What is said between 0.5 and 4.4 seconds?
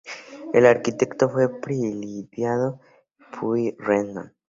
El arquitecto fue Prilidiano Pueyrredón.